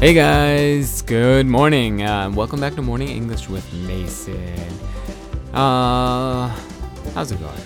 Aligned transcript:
Hey 0.00 0.14
guys, 0.14 1.02
good 1.02 1.46
morning. 1.48 2.04
Uh, 2.04 2.30
welcome 2.30 2.60
back 2.60 2.76
to 2.76 2.82
Morning 2.82 3.08
English 3.08 3.48
with 3.48 3.66
Mason. 3.72 4.54
Uh, 5.52 6.56
how's 7.14 7.32
it 7.32 7.40
going? 7.40 7.60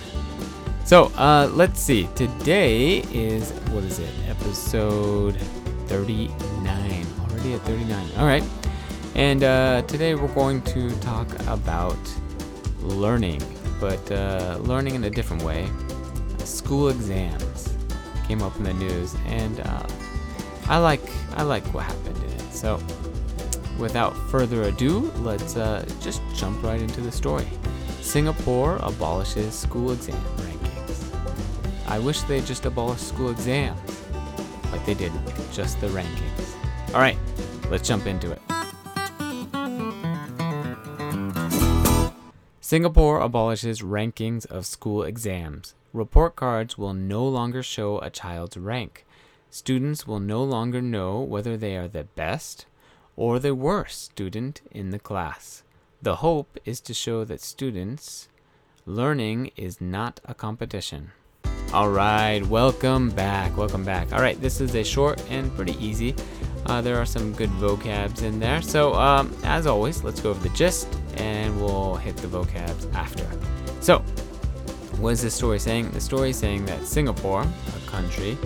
So, 0.86 1.12
uh, 1.18 1.50
let's 1.52 1.78
see. 1.78 2.08
Today 2.14 3.00
is 3.12 3.50
what 3.68 3.84
is 3.84 3.98
it? 3.98 4.08
Episode 4.28 5.36
39. 5.88 7.06
Already 7.20 7.52
at 7.52 7.60
39. 7.60 8.08
All 8.16 8.24
right. 8.24 8.42
And 9.14 9.44
uh, 9.44 9.82
today 9.82 10.14
we're 10.14 10.34
going 10.34 10.62
to 10.62 10.90
talk 11.00 11.28
about 11.48 11.98
learning, 12.80 13.42
but 13.78 14.10
uh, 14.10 14.56
learning 14.62 14.94
in 14.94 15.04
a 15.04 15.10
different 15.10 15.42
way. 15.42 15.68
School 16.38 16.88
exams 16.88 17.76
came 18.26 18.40
up 18.40 18.56
in 18.56 18.62
the 18.62 18.72
news, 18.72 19.16
and 19.26 19.60
uh, 19.60 19.86
I 20.66 20.78
like 20.78 21.02
I 21.34 21.42
like 21.42 21.64
what 21.74 21.84
happened. 21.84 22.12
So, 22.62 22.78
without 23.76 24.16
further 24.30 24.62
ado, 24.62 25.10
let's 25.18 25.56
uh, 25.56 25.84
just 26.00 26.22
jump 26.32 26.62
right 26.62 26.80
into 26.80 27.00
the 27.00 27.10
story. 27.10 27.48
Singapore 28.00 28.76
abolishes 28.76 29.52
school 29.52 29.90
exam 29.90 30.22
rankings. 30.36 31.88
I 31.88 31.98
wish 31.98 32.20
they 32.20 32.40
just 32.40 32.64
abolished 32.64 33.08
school 33.08 33.30
exams, 33.32 33.80
but 34.70 34.86
they 34.86 34.94
didn't. 34.94 35.26
Just 35.52 35.80
the 35.80 35.88
rankings. 35.88 36.94
All 36.94 37.00
right, 37.00 37.18
let's 37.68 37.88
jump 37.88 38.06
into 38.06 38.30
it. 38.30 38.40
Singapore 42.60 43.18
abolishes 43.20 43.82
rankings 43.82 44.46
of 44.46 44.66
school 44.66 45.02
exams. 45.02 45.74
Report 45.92 46.36
cards 46.36 46.78
will 46.78 46.94
no 46.94 47.26
longer 47.26 47.64
show 47.64 47.98
a 47.98 48.08
child's 48.08 48.56
rank. 48.56 49.04
Students 49.54 50.06
will 50.06 50.18
no 50.18 50.42
longer 50.42 50.80
know 50.80 51.20
whether 51.20 51.58
they 51.58 51.76
are 51.76 51.86
the 51.86 52.04
best 52.04 52.64
or 53.16 53.38
the 53.38 53.54
worst 53.54 54.00
student 54.00 54.62
in 54.70 54.92
the 54.92 54.98
class. 54.98 55.62
The 56.00 56.16
hope 56.16 56.58
is 56.64 56.80
to 56.80 56.94
show 56.94 57.24
that 57.24 57.42
students 57.42 58.30
learning 58.86 59.50
is 59.54 59.78
not 59.78 60.20
a 60.24 60.32
competition. 60.32 61.10
All 61.74 61.90
right, 61.90 62.40
welcome 62.46 63.10
back. 63.10 63.54
Welcome 63.54 63.84
back. 63.84 64.10
All 64.14 64.20
right, 64.20 64.40
this 64.40 64.58
is 64.62 64.74
a 64.74 64.82
short 64.82 65.22
and 65.28 65.54
pretty 65.54 65.76
easy. 65.84 66.14
Uh, 66.64 66.80
there 66.80 66.96
are 66.96 67.04
some 67.04 67.34
good 67.34 67.50
vocabs 67.50 68.22
in 68.22 68.40
there. 68.40 68.62
So, 68.62 68.94
um, 68.94 69.36
as 69.44 69.66
always, 69.66 70.02
let's 70.02 70.22
go 70.22 70.30
over 70.30 70.42
the 70.42 70.54
gist 70.56 70.88
and 71.16 71.60
we'll 71.60 71.96
hit 71.96 72.16
the 72.16 72.26
vocabs 72.26 72.90
after. 72.94 73.28
So, 73.80 73.98
what 74.98 75.10
is 75.10 75.20
this 75.20 75.34
story 75.34 75.58
saying? 75.58 75.90
The 75.90 76.00
story 76.00 76.30
is 76.30 76.38
saying 76.38 76.64
that 76.64 76.86
Singapore, 76.86 77.42
a 77.42 77.90
country, 77.90 78.38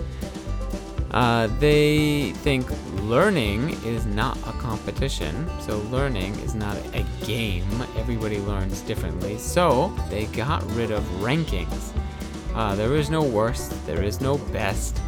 uh, 1.11 1.47
they 1.59 2.31
think 2.37 2.67
learning 3.03 3.69
is 3.85 4.05
not 4.05 4.37
a 4.39 4.51
competition, 4.53 5.49
so 5.61 5.77
learning 5.89 6.35
is 6.39 6.53
not 6.53 6.77
a 6.93 7.05
game. 7.25 7.65
Everybody 7.95 8.39
learns 8.39 8.81
differently, 8.81 9.37
so 9.37 9.93
they 10.09 10.25
got 10.27 10.63
rid 10.73 10.91
of 10.91 11.03
rankings. 11.21 11.93
Uh, 12.53 12.75
there 12.75 12.95
is 12.95 13.09
no 13.09 13.21
worst, 13.21 13.85
there 13.85 14.03
is 14.03 14.19
no 14.19 14.37
best, 14.37 14.99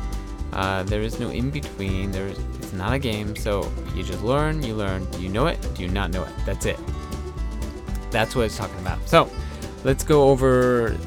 uh, 0.54 0.84
there 0.84 1.02
is 1.02 1.20
no 1.20 1.30
in 1.30 1.50
between. 1.50 2.12
There 2.12 2.28
is, 2.28 2.40
it's 2.60 2.74
not 2.74 2.94
a 2.94 3.00
game, 3.00 3.36
so 3.36 3.70
you 3.96 4.04
just 4.04 4.24
learn, 4.24 4.64
you 4.64 4.76
learn. 4.76 5.06
Do 5.12 5.22
you 5.22 5.30
know 5.30 5.48
it? 5.48 5.60
Do 5.76 5.84
you 5.84 5.90
not 5.90 6.12
know 6.12 6.24
it? 6.24 6.34
That's 6.46 6.66
it. 6.66 6.80
That's 8.12 8.36
what 8.36 8.46
it's 8.46 8.58
talking 8.58 8.80
about. 8.80 9.08
So 9.08 9.30
let's 9.84 10.04
go 10.04 10.30
over 10.30 10.98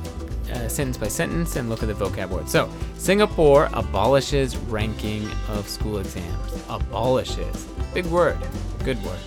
uh, 0.53 0.69
sentence 0.69 0.97
by 0.97 1.09
sentence 1.09 1.57
and 1.57 1.69
look 1.69 1.83
at 1.83 1.89
the 1.89 1.95
vocab 1.95 2.29
word. 2.29 2.49
So, 2.49 2.71
Singapore 2.97 3.69
abolishes 3.73 4.57
ranking 4.57 5.29
of 5.49 5.69
school 5.69 5.99
exams. 5.99 6.63
Abolishes. 6.69 7.67
Big 7.95 8.07
word. 8.07 8.39
Good 8.85 9.03
word. 9.05 9.19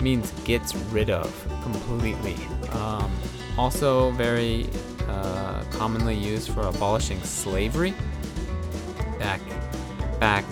Means 0.00 0.30
gets 0.44 0.74
rid 0.74 1.10
of 1.10 1.30
completely. 1.62 2.36
Um, 2.70 3.10
also, 3.56 4.10
very 4.12 4.68
uh, 5.08 5.62
commonly 5.70 6.14
used 6.14 6.50
for 6.50 6.62
abolishing 6.62 7.20
slavery. 7.22 7.94
Back, 9.18 9.40
back 10.18 10.44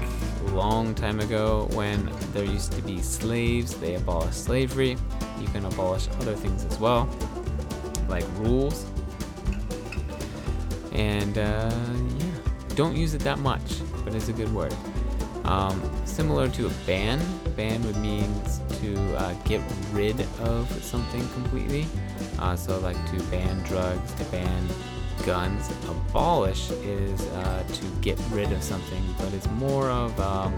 long 0.52 0.94
time 0.94 1.20
ago 1.20 1.68
when 1.72 2.10
there 2.32 2.44
used 2.44 2.72
to 2.72 2.82
be 2.82 3.00
slaves, 3.00 3.74
they 3.74 3.94
abolished 3.94 4.44
slavery. 4.44 4.96
You 5.40 5.46
can 5.48 5.64
abolish 5.64 6.08
other 6.20 6.34
things 6.34 6.64
as 6.64 6.78
well, 6.78 7.08
like 8.08 8.24
rules 8.38 8.84
and 11.00 11.38
uh, 11.38 11.70
yeah, 12.18 12.26
don't 12.74 12.94
use 12.94 13.14
it 13.14 13.22
that 13.22 13.38
much, 13.38 13.80
but 14.04 14.14
it's 14.14 14.28
a 14.28 14.34
good 14.34 14.52
word. 14.54 14.74
Um, 15.44 15.80
similar 16.04 16.48
to 16.50 16.66
a 16.66 16.70
ban, 16.86 17.18
ban 17.56 17.82
would 17.86 17.96
mean 17.96 18.30
to 18.82 19.16
uh, 19.16 19.32
get 19.44 19.62
rid 19.92 20.20
of 20.40 20.70
something 20.84 21.26
completely. 21.30 21.86
Uh, 22.38 22.54
so, 22.54 22.78
like 22.80 22.98
to 23.12 23.22
ban 23.24 23.62
drugs, 23.62 24.12
to 24.14 24.24
ban 24.24 24.68
guns. 25.24 25.70
Abolish 25.88 26.70
is 26.70 27.20
uh, 27.28 27.64
to 27.72 27.86
get 28.02 28.20
rid 28.30 28.52
of 28.52 28.62
something, 28.62 29.02
but 29.16 29.32
it's 29.32 29.48
more 29.52 29.88
of 29.90 30.20
um, 30.20 30.52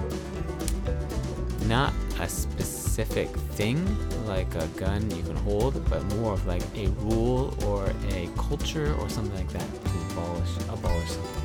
not 1.68 1.92
a 2.18 2.28
specific 2.28 2.81
thing 2.96 3.84
like 4.26 4.54
a 4.54 4.66
gun 4.68 5.10
you 5.16 5.22
can 5.22 5.36
hold, 5.36 5.88
but 5.88 6.02
more 6.16 6.34
of 6.34 6.46
like 6.46 6.62
a 6.76 6.88
rule 7.00 7.54
or 7.64 7.90
a 8.10 8.28
culture 8.36 8.94
or 9.00 9.08
something 9.08 9.34
like 9.36 9.52
that 9.52 9.68
to 9.84 10.12
abolish 10.12 10.50
abolish 10.68 11.10
something. 11.10 11.42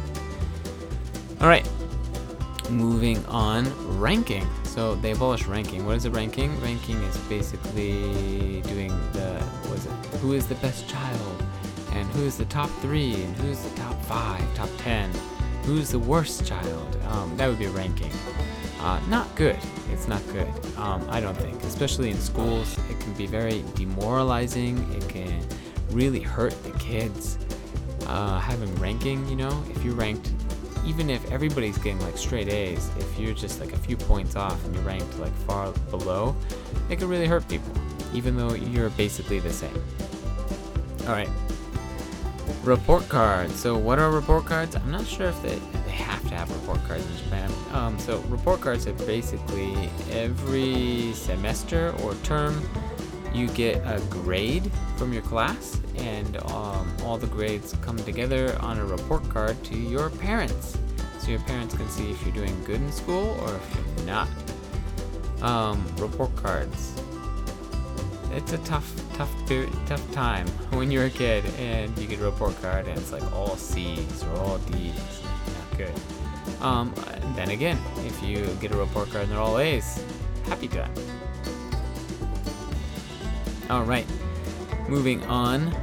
All 1.42 1.48
right, 1.48 1.68
moving 2.70 3.26
on. 3.28 3.66
Ranking. 4.00 4.46
So 4.66 4.96
they 4.96 5.12
abolish 5.12 5.46
ranking. 5.46 5.86
What 5.86 5.96
is 5.96 6.06
a 6.06 6.12
ranking? 6.12 6.60
Ranking 6.62 7.02
is 7.04 7.18
basically 7.30 8.62
doing 8.64 8.90
the 9.14 9.42
what 9.68 9.78
is 9.80 9.86
it? 9.86 9.92
Who 10.22 10.34
is 10.34 10.48
the 10.48 10.56
best 10.56 10.88
child, 10.90 11.44
and 11.94 12.08
who 12.10 12.24
is 12.24 12.38
the 12.38 12.46
top 12.46 12.70
three, 12.82 13.14
and 13.14 13.36
who's 13.38 13.62
the 13.62 13.76
top 13.78 14.00
five, 14.04 14.44
top 14.56 14.70
ten, 14.78 15.10
who's 15.64 15.92
the 15.92 16.00
worst 16.00 16.46
child. 16.46 16.98
Um, 17.08 17.36
that 17.38 17.48
would 17.48 17.60
be 17.60 17.68
ranking. 17.68 18.12
Uh, 18.80 19.00
not 19.10 19.34
good. 19.36 19.58
It's 19.92 20.08
not 20.08 20.22
good. 20.32 20.48
Um, 20.78 21.06
I 21.10 21.20
don't 21.20 21.36
think, 21.36 21.62
especially 21.64 22.12
in 22.12 22.18
schools, 22.20 22.78
it 22.90 23.00
can 23.00 23.14
be 23.14 23.26
very 23.26 23.64
demoralizing. 23.76 24.78
It 24.94 25.08
can 25.10 25.46
really 25.92 26.20
hurt 26.20 26.56
the 26.64 26.72
kids. 26.80 27.38
Uh, 28.06 28.40
having 28.40 28.74
ranking, 28.76 29.28
you 29.28 29.36
know, 29.36 29.64
if 29.70 29.84
you're 29.84 29.96
ranked, 29.96 30.32
even 30.86 31.10
if 31.10 31.30
everybody's 31.32 31.78
getting 31.78 32.00
like 32.02 32.18
straight 32.18 32.48
A's, 32.48 32.90
if 32.98 33.20
you're 33.20 33.34
just 33.34 33.60
like 33.60 33.74
a 33.74 33.78
few 33.78 33.98
points 33.98 34.36
off 34.36 34.64
and 34.66 34.74
you're 34.74 34.84
ranked 34.84 35.20
like 35.20 35.34
far 35.40 35.74
below, 35.90 36.36
it 36.90 37.00
can 37.00 37.10
really 37.10 37.28
hurt 37.28 37.48
people, 37.50 37.74
even 38.14 38.38
though 38.38 38.54
you're 38.54 38.90
basically 38.92 39.40
the 39.40 39.52
same. 39.52 39.84
All 41.02 41.14
right. 41.14 41.30
Report 42.68 43.08
cards. 43.08 43.56
So, 43.56 43.78
what 43.78 43.98
are 43.98 44.12
report 44.12 44.44
cards? 44.44 44.76
I'm 44.76 44.92
not 44.92 45.08
sure 45.08 45.28
if 45.28 45.42
they, 45.42 45.58
they 45.86 45.92
have 45.92 46.22
to 46.28 46.36
have 46.36 46.52
report 46.54 46.84
cards 46.86 47.10
in 47.10 47.18
Japan. 47.24 47.50
Um, 47.72 47.98
so, 47.98 48.20
report 48.28 48.60
cards 48.60 48.86
are 48.88 48.94
basically 49.06 49.90
every 50.12 51.14
semester 51.14 51.96
or 52.04 52.14
term 52.24 52.62
you 53.34 53.48
get 53.48 53.78
a 53.86 54.02
grade 54.10 54.70
from 54.98 55.14
your 55.14 55.22
class, 55.22 55.80
and 55.96 56.36
um, 56.52 56.94
all 57.06 57.18
the 57.18 57.28
grades 57.28 57.74
come 57.82 57.96
together 58.00 58.58
on 58.60 58.80
a 58.80 58.86
report 58.86 59.30
card 59.30 59.64
to 59.64 59.78
your 59.78 60.10
parents. 60.10 60.78
So, 61.20 61.30
your 61.30 61.40
parents 61.44 61.74
can 61.74 61.88
see 61.88 62.12
if 62.12 62.22
you're 62.26 62.36
doing 62.36 62.62
good 62.66 62.82
in 62.82 62.92
school 62.92 63.38
or 63.44 63.56
if 63.56 63.78
you're 63.96 64.06
not. 64.08 64.28
Um, 65.42 65.86
report 66.00 66.36
cards 66.36 67.02
it's 68.38 68.54
a 68.54 68.58
tough, 68.60 68.94
tough, 69.18 69.34
tough 69.88 70.12
time 70.12 70.48
when 70.72 70.92
you're 70.92 71.06
a 71.06 71.10
kid 71.10 71.44
and 71.58 71.98
you 71.98 72.08
get 72.08 72.20
a 72.20 72.24
report 72.24 72.60
card 72.62 72.88
and 72.88 72.98
it's 72.98 73.12
like 73.12 73.24
all 73.34 73.56
C's 73.58 74.24
or 74.24 74.38
all 74.38 74.60
D's. 74.60 74.94
Not 74.94 75.78
good. 75.78 75.94
Um, 76.62 76.94
then 77.36 77.50
again, 77.50 77.80
if 78.06 78.22
you 78.24 78.46
get 78.62 78.72
a 78.72 78.78
report 78.78 79.10
card 79.10 79.24
and 79.24 79.32
they're 79.32 79.40
all 79.40 79.58
A's, 79.58 80.04
happy 80.46 80.68
time. 80.68 80.94
All 83.70 83.84
right, 83.84 84.06
moving 84.88 85.24
on 85.26 85.76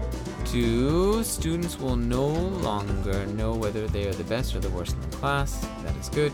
to 0.47 1.25
students 1.25 1.79
will 1.79 1.97
no 1.97 2.27
longer 2.27 3.27
know 3.27 3.55
whether 3.55 3.89
they 3.89 4.07
are 4.07 4.15
the 4.15 4.25
best 4.25 4.55
or 4.55 4.61
the 4.61 4.71
worst 4.71 4.95
in 4.95 5.11
the 5.11 5.17
class. 5.17 5.67
That 5.83 5.97
is 5.97 6.09
good. 6.09 6.33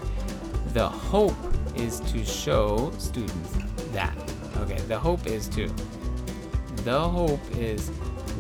The 0.74 0.88
hope 0.88 1.36
is 1.74 2.00
to 2.00 2.24
show 2.24 2.92
students 2.98 3.56
that. 3.92 4.16
Okay, 4.58 4.78
the 4.82 4.98
hope 4.98 5.26
is 5.26 5.48
to 5.48 5.68
the 6.84 7.00
hope 7.00 7.40
is 7.56 7.90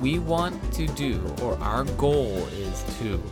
we 0.00 0.18
want 0.18 0.54
to 0.74 0.86
do, 0.88 1.20
or 1.42 1.58
our 1.58 1.84
goal 1.96 2.36
is 2.52 2.84
to 2.98 3.22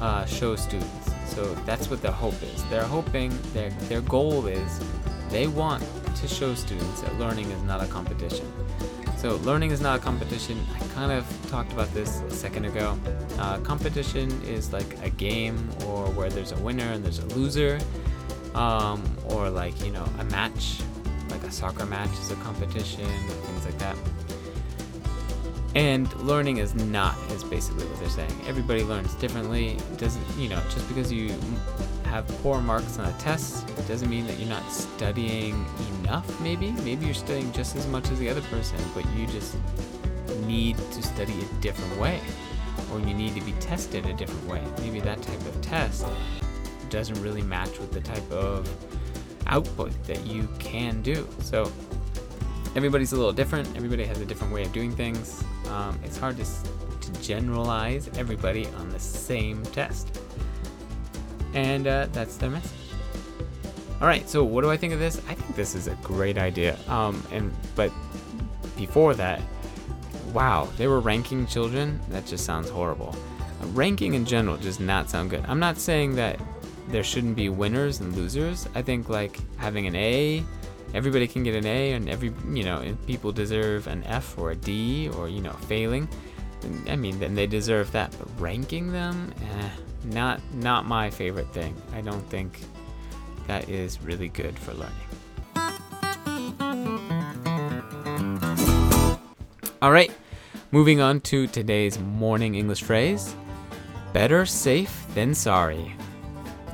uh, 0.00 0.24
show 0.26 0.56
students. 0.56 1.10
So 1.26 1.54
that's 1.66 1.88
what 1.90 2.02
their 2.02 2.12
hope 2.12 2.40
is. 2.42 2.64
They're 2.70 2.84
hoping, 2.84 3.36
their, 3.52 3.70
their 3.88 4.00
goal 4.02 4.46
is 4.46 4.80
they 5.30 5.46
want 5.46 5.82
to 6.16 6.28
show 6.28 6.54
students 6.54 7.00
that 7.02 7.18
learning 7.18 7.50
is 7.50 7.62
not 7.62 7.82
a 7.82 7.86
competition. 7.86 8.50
So, 9.16 9.36
learning 9.36 9.70
is 9.70 9.80
not 9.80 9.98
a 9.98 10.02
competition. 10.02 10.64
I 10.74 10.78
kind 10.94 11.10
of 11.10 11.24
talked 11.50 11.72
about 11.72 11.92
this 11.94 12.20
a 12.22 12.30
second 12.30 12.66
ago. 12.66 12.98
Uh, 13.38 13.58
competition 13.60 14.30
is 14.42 14.72
like 14.72 15.02
a 15.02 15.08
game 15.10 15.70
or 15.86 16.06
where 16.10 16.28
there's 16.28 16.52
a 16.52 16.58
winner 16.58 16.84
and 16.84 17.02
there's 17.02 17.20
a 17.20 17.26
loser. 17.28 17.78
um, 18.54 19.02
or 19.26 19.50
like 19.50 19.80
you 19.84 19.90
know 19.90 20.04
a 20.18 20.24
match, 20.24 20.80
like 21.30 21.42
a 21.42 21.50
soccer 21.50 21.86
match 21.86 22.10
is 22.12 22.30
a 22.30 22.36
competition, 22.36 23.06
things 23.28 23.64
like 23.64 23.78
that. 23.78 23.96
And 25.74 26.12
learning 26.20 26.58
is 26.58 26.74
not 26.74 27.16
is 27.32 27.42
basically 27.42 27.84
what 27.86 27.98
they're 27.98 28.08
saying. 28.08 28.32
Everybody 28.46 28.84
learns 28.84 29.14
differently. 29.14 29.70
It 29.70 29.98
doesn't 29.98 30.24
you 30.38 30.48
know 30.48 30.60
just 30.70 30.86
because 30.88 31.12
you 31.12 31.34
have 32.04 32.28
poor 32.42 32.60
marks 32.60 32.98
on 32.98 33.06
a 33.06 33.12
test 33.18 33.66
doesn't 33.88 34.08
mean 34.08 34.26
that 34.26 34.38
you're 34.38 34.48
not 34.48 34.70
studying 34.70 35.66
enough. 36.00 36.40
Maybe 36.40 36.70
maybe 36.70 37.06
you're 37.06 37.14
studying 37.14 37.50
just 37.52 37.74
as 37.76 37.86
much 37.88 38.08
as 38.10 38.18
the 38.18 38.28
other 38.28 38.42
person, 38.42 38.78
but 38.94 39.04
you 39.16 39.26
just 39.26 39.56
need 40.46 40.76
to 40.76 41.02
study 41.02 41.34
a 41.40 41.60
different 41.60 42.00
way, 42.00 42.20
or 42.92 43.00
you 43.00 43.14
need 43.14 43.34
to 43.34 43.40
be 43.40 43.52
tested 43.54 44.06
a 44.06 44.12
different 44.12 44.46
way. 44.46 44.62
Maybe 44.78 45.00
that 45.00 45.20
type 45.22 45.40
of 45.40 45.60
test 45.60 46.06
doesn't 46.88 47.20
really 47.20 47.42
match 47.42 47.78
with 47.78 47.92
the 47.92 48.00
type 48.00 48.30
of 48.30 48.68
output 49.46 49.90
that 50.04 50.24
you 50.26 50.48
can 50.58 51.02
do. 51.02 51.28
So 51.40 51.70
everybody's 52.76 53.12
a 53.12 53.16
little 53.16 53.32
different. 53.32 53.68
Everybody 53.76 54.04
has 54.04 54.20
a 54.20 54.24
different 54.24 54.52
way 54.52 54.62
of 54.62 54.72
doing 54.72 54.94
things. 54.94 55.42
Um, 55.70 55.98
it's 56.04 56.16
hard 56.16 56.36
to, 56.36 56.44
to 56.44 57.22
generalize 57.22 58.08
everybody 58.16 58.66
on 58.78 58.88
the 58.90 58.98
same 58.98 59.62
test. 59.66 60.20
And 61.52 61.86
uh, 61.86 62.08
that's 62.12 62.36
their 62.36 62.50
message. 62.50 62.72
All 64.00 64.08
right, 64.08 64.28
so 64.28 64.44
what 64.44 64.62
do 64.62 64.70
I 64.70 64.76
think 64.76 64.92
of 64.92 64.98
this? 64.98 65.18
I 65.28 65.34
think 65.34 65.54
this 65.54 65.74
is 65.74 65.86
a 65.86 65.94
great 66.02 66.36
idea. 66.36 66.76
Um, 66.88 67.22
and 67.30 67.52
but 67.76 67.92
before 68.76 69.14
that, 69.14 69.40
wow, 70.32 70.68
they 70.76 70.88
were 70.88 71.00
ranking 71.00 71.46
children. 71.46 72.00
That 72.08 72.26
just 72.26 72.44
sounds 72.44 72.68
horrible. 72.68 73.14
Ranking 73.72 74.14
in 74.14 74.26
general 74.26 74.56
does 74.56 74.80
not 74.80 75.08
sound 75.08 75.30
good. 75.30 75.44
I'm 75.46 75.60
not 75.60 75.78
saying 75.78 76.16
that 76.16 76.38
there 76.88 77.04
shouldn't 77.04 77.36
be 77.36 77.48
winners 77.48 78.00
and 78.00 78.14
losers. 78.14 78.68
I 78.74 78.82
think 78.82 79.08
like 79.08 79.38
having 79.56 79.86
an 79.86 79.96
A, 79.96 80.44
everybody 80.94 81.26
can 81.26 81.42
get 81.42 81.54
an 81.54 81.66
A, 81.66 81.92
and 81.92 82.08
every 82.08 82.32
you 82.52 82.64
know 82.64 82.96
people 83.06 83.32
deserve 83.32 83.86
an 83.86 84.04
F 84.04 84.38
or 84.38 84.52
a 84.52 84.56
D 84.56 85.10
or 85.10 85.28
you 85.28 85.42
know 85.42 85.52
failing. 85.68 86.08
I 86.88 86.96
mean, 86.96 87.18
then 87.18 87.34
they 87.34 87.46
deserve 87.46 87.92
that. 87.92 88.14
But 88.18 88.28
ranking 88.40 88.92
them, 88.92 89.34
eh, 89.42 89.68
not 90.04 90.40
not 90.54 90.86
my 90.86 91.10
favorite 91.10 91.52
thing. 91.52 91.74
I 91.92 92.00
don't 92.00 92.26
think 92.30 92.58
that 93.46 93.68
is 93.68 94.00
really 94.00 94.28
good 94.28 94.58
for 94.58 94.72
learning. 94.72 94.94
All 99.82 99.92
right, 99.92 100.10
moving 100.70 101.00
on 101.00 101.20
to 101.22 101.46
today's 101.46 101.98
morning 101.98 102.54
English 102.54 102.82
phrase. 102.82 103.34
Better 104.14 104.46
safe 104.46 105.04
than 105.14 105.34
sorry. 105.34 105.92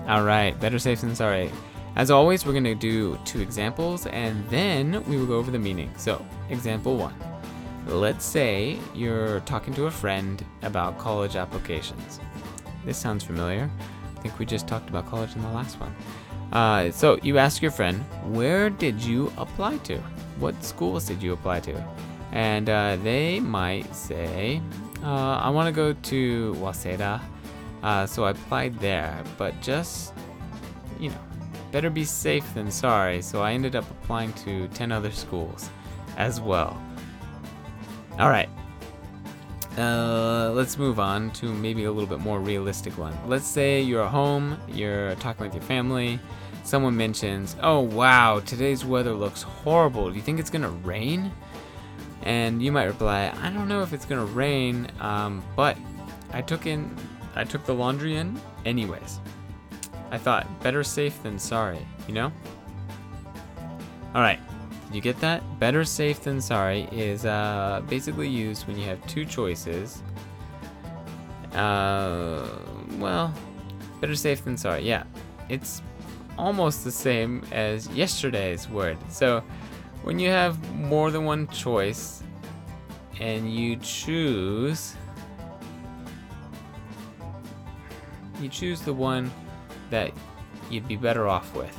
All 0.07 0.23
right, 0.23 0.59
better 0.61 0.79
safe 0.79 1.01
than 1.01 1.17
sorry. 1.17 1.51
As 2.01 2.11
always, 2.11 2.47
we're 2.47 2.53
going 2.53 2.65
to 2.65 2.75
do 2.75 3.19
two 3.27 3.43
examples 3.43 4.07
and 4.07 4.43
then 4.49 5.05
we 5.05 5.19
will 5.19 5.27
go 5.27 5.35
over 5.35 5.51
the 5.51 5.59
meaning. 5.59 5.93
So, 5.99 6.25
example 6.49 6.97
one. 6.97 7.15
Let's 7.87 8.25
say 8.25 8.79
you're 8.95 9.41
talking 9.41 9.75
to 9.75 9.85
a 9.85 9.91
friend 9.91 10.43
about 10.63 10.97
college 10.97 11.37
applications. 11.37 12.19
This 12.87 12.97
sounds 12.97 13.23
familiar. 13.23 13.71
I 14.17 14.21
think 14.23 14.39
we 14.39 14.47
just 14.47 14.67
talked 14.67 14.89
about 14.89 15.11
college 15.11 15.37
in 15.37 15.43
the 15.43 15.51
last 15.51 15.79
one. 15.79 15.95
Uh, 16.53 16.91
so, 16.91 17.19
you 17.23 17.37
ask 17.37 17.61
your 17.61 17.71
friend, 17.71 18.03
Where 18.25 18.71
did 18.71 18.99
you 19.03 19.31
apply 19.37 19.77
to? 19.89 19.99
What 20.39 20.65
schools 20.65 21.05
did 21.05 21.23
you 21.23 21.35
apply 21.35 21.61
to? 21.61 21.85
And 22.33 22.71
uh, 22.71 22.97
they 23.05 23.41
might 23.41 23.95
say, 23.95 24.63
uh, 25.05 25.37
I 25.37 25.51
want 25.51 25.67
to 25.67 25.73
go 25.73 25.93
to 25.93 26.55
Waseda 26.55 27.21
uh, 27.83 28.07
so 28.07 28.25
I 28.25 28.31
applied 28.31 28.79
there, 28.79 29.23
but 29.37 29.61
just, 29.61 30.15
you 30.99 31.11
know, 31.11 31.19
better 31.73 31.91
be 31.91 32.05
safe 32.05 32.55
than 32.55 32.71
sorry. 32.71 33.23
So 33.23 33.43
I 33.43 33.53
ended 33.53 33.77
up 33.77 33.89
applying 33.91 34.33
to 34.45 34.69
10 34.69 34.93
other 34.93 35.11
schools 35.11 35.71
as 36.17 36.41
well. 36.41 36.81
All 38.19 38.31
right. 38.31 38.49
Uh, 39.79 40.51
let's 40.51 40.77
move 40.77 40.99
on 40.99 41.31
to 41.31 41.47
maybe 41.47 41.85
a 41.85 41.93
little 41.93 42.09
bit 42.09 42.19
more 42.19 42.41
realistic 42.41 42.99
one. 42.99 43.17
Let's 43.27 43.47
say 43.47 43.81
you're 43.81 44.05
at 44.05 44.11
home, 44.11 44.59
you're 44.69 45.15
talking 45.17 45.47
with 45.47 45.55
your 45.55 45.63
family. 45.63 46.19
Someone 46.65 46.97
mentions, 46.97 47.57
"Oh 47.63 47.81
wow, 47.81 48.41
today's 48.41 48.85
weather 48.85 49.15
looks 49.15 49.43
horrible. 49.43 50.11
Do 50.11 50.17
you 50.17 50.23
think 50.23 50.39
it's 50.39 50.51
gonna 50.51 50.71
rain?" 50.71 51.33
And 52.23 52.61
you 52.61 52.73
might 52.73 52.85
reply, 52.85 53.33
"I 53.41 53.51
don't 53.51 53.69
know 53.69 53.81
if 53.81 53.93
it's 53.93 54.05
gonna 54.05 54.27
rain, 54.27 54.89
um, 55.01 55.43
but 55.57 55.79
I 56.33 56.43
took 56.43 56.67
in 56.67 56.95
I 57.35 57.45
took 57.45 57.65
the 57.65 57.75
laundry 57.75 58.17
in 58.17 58.41
anyways. 58.65 59.21
I 60.11 60.19
thought 60.19 60.47
better 60.63 60.83
safe 60.83 61.23
than 61.23 61.39
sorry, 61.39 61.87
you 62.09 62.15
know? 62.15 62.33
All 64.15 64.23
right. 64.23 64.41
You 64.93 65.01
get 65.01 65.21
that? 65.21 65.43
Better 65.61 65.85
safe 65.85 66.21
than 66.23 66.41
sorry 66.41 66.89
is 66.91 67.25
uh, 67.25 67.81
basically 67.89 68.29
used 68.29 68.67
when 68.67 68.77
you 68.77 68.85
have 68.87 69.05
two 69.07 69.25
choices. 69.25 70.03
Uh, 71.53 72.49
well, 72.99 73.33
better 74.01 74.17
safe 74.17 74.45
than 74.45 74.57
sorry. 74.57 74.83
Yeah. 74.83 75.05
It's 75.49 75.81
almost 76.37 76.83
the 76.83 76.91
same 76.91 77.45
as 77.53 77.89
yesterday's 77.91 78.69
word. 78.69 78.99
So, 79.09 79.45
when 80.03 80.19
you 80.19 80.31
have 80.31 80.59
more 80.75 81.11
than 81.11 81.25
one 81.25 81.47
choice 81.49 82.23
and 83.21 83.53
you 83.53 83.77
choose 83.77 84.97
you 88.41 88.49
choose 88.49 88.81
the 88.81 88.93
one 88.93 89.31
that 89.91 90.13
you'd 90.71 90.89
be 90.89 90.97
better 90.97 91.29
off 91.29 91.55
with. 91.55 91.77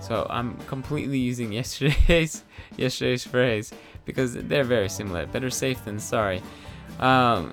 So 0.00 0.26
I'm 0.30 0.56
completely 0.68 1.18
using 1.18 1.52
yesterday's 1.60 2.44
yesterday's 2.76 3.24
phrase 3.24 3.72
because 4.04 4.34
they're 4.34 4.64
very 4.64 4.88
similar. 4.88 5.26
Better 5.26 5.50
safe 5.50 5.84
than 5.84 5.98
sorry. 5.98 6.42
Um, 7.00 7.52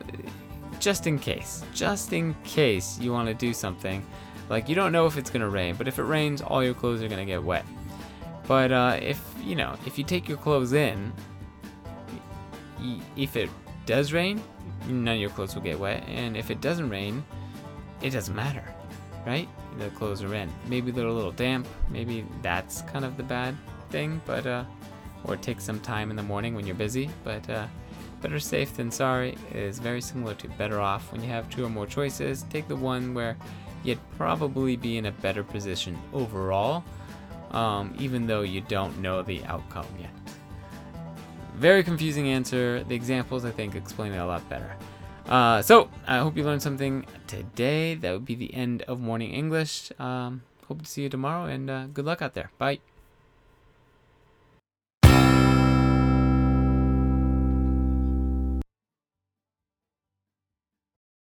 just 0.80 1.08
in 1.08 1.18
case, 1.18 1.64
just 1.74 2.14
in 2.14 2.36
case 2.44 3.00
you 3.00 3.12
want 3.12 3.28
to 3.28 3.34
do 3.34 3.54
something, 3.54 4.06
like 4.50 4.70
you 4.70 4.76
don't 4.76 4.92
know 4.92 5.06
if 5.06 5.18
it's 5.18 5.30
gonna 5.30 5.50
rain, 5.50 5.76
but 5.76 5.88
if 5.88 5.98
it 5.98 6.04
rains, 6.04 6.42
all 6.42 6.64
your 6.64 6.74
clothes 6.74 7.02
are 7.02 7.08
gonna 7.08 7.26
get 7.26 7.44
wet. 7.44 7.66
But 8.48 8.72
uh, 8.72 9.00
if 9.02 9.22
you 9.42 9.56
know, 9.56 9.76
if 9.86 9.98
you 9.98 10.04
take 10.04 10.28
your 10.28 10.38
clothes 10.38 10.74
in, 10.74 11.14
if 13.16 13.36
it 13.36 13.50
does 13.86 14.14
rain, 14.14 14.42
none 14.88 15.16
of 15.16 15.22
your 15.22 15.30
clothes 15.30 15.56
will 15.56 15.62
get 15.62 15.80
wet, 15.80 16.04
and 16.08 16.36
if 16.36 16.52
it 16.52 16.62
doesn't 16.62 16.90
rain, 16.90 17.24
it 18.02 18.10
doesn't 18.12 18.36
matter, 18.36 18.73
right? 19.26 19.48
The 19.78 19.90
clothes 19.90 20.22
are 20.24 20.34
in. 20.34 20.52
Maybe 20.68 20.92
they're 20.92 21.08
a 21.08 21.14
little 21.14 21.32
damp. 21.32 21.68
Maybe 21.90 22.26
that's 22.42 22.82
kind 22.84 23.06
of 23.06 23.18
the 23.18 23.24
bad 23.24 23.56
thing, 23.90 24.22
but 24.26 24.46
uh, 24.46 24.66
or 25.26 25.38
take 25.38 25.62
some 25.62 25.80
time 25.80 26.10
in 26.10 26.16
the 26.16 26.24
morning 26.24 26.56
when 26.56 26.66
you're 26.66 26.76
busy. 26.76 27.10
But 27.24 27.50
uh, 27.50 27.68
better 28.22 28.40
safe 28.40 28.76
than 28.76 28.92
sorry 28.92 29.38
is 29.54 29.80
very 29.80 30.02
similar 30.02 30.34
to 30.36 30.48
better 30.50 30.80
off. 30.80 31.12
When 31.12 31.22
you 31.22 31.30
have 31.30 31.50
two 31.50 31.66
or 31.66 31.70
more 31.70 31.86
choices, 31.86 32.44
take 32.50 32.68
the 32.68 32.76
one 32.76 33.14
where 33.14 33.38
you'd 33.84 34.00
probably 34.18 34.76
be 34.76 34.98
in 34.98 35.08
a 35.08 35.12
better 35.12 35.44
position 35.44 35.98
overall, 36.14 36.84
um, 37.52 37.94
even 38.00 38.28
though 38.28 38.42
you 38.42 38.62
don't 38.62 38.98
know 39.00 39.22
the 39.22 39.44
outcome 39.46 39.88
yet. 40.00 40.12
Very 41.56 41.84
confusing 41.84 42.30
answer. 42.30 42.84
The 42.84 42.96
examples, 42.96 43.46
I 43.46 43.52
think, 43.52 43.76
explain 43.76 44.14
it 44.14 44.18
a 44.18 44.26
lot 44.26 44.48
better. 44.50 44.76
Uh, 45.28 45.62
so 45.62 45.90
I 46.06 46.20
hope 46.20 46.38
you 46.38 46.44
learned 46.44 46.62
something 46.62 47.06
today. 47.28 47.96
That 47.96 48.12
would 48.12 48.26
be 48.26 48.36
the 48.36 48.54
end 48.54 48.84
of 48.84 49.00
morning 49.00 49.32
English. 49.32 49.92
Um, 50.00 50.44
hope 50.68 50.82
to 50.82 50.88
see 50.88 51.04
you 51.04 51.10
tomorrow, 51.10 51.46
and 51.46 51.70
uh, 51.70 51.86
good 51.88 52.06
luck 52.06 52.22
out 52.22 52.34
there. 52.34 52.52
Bye. 52.58 52.80